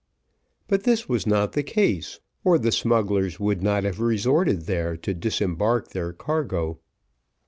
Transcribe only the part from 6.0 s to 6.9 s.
cargo.